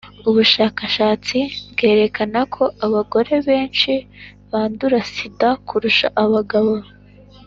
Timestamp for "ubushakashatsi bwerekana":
0.29-2.39